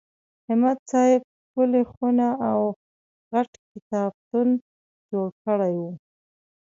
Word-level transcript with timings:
همت 0.47 0.77
صاحب 0.91 1.21
ښکلې 1.43 1.81
خونې 1.91 2.29
او 2.49 2.59
غټ 3.33 3.51
کتابتون 3.71 4.47
جوړ 5.09 5.27
کړی 5.45 5.73
و. 5.81 5.83